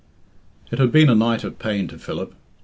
[0.69, 0.73] XX.
[0.73, 2.33] It had been a night of pain to Philip.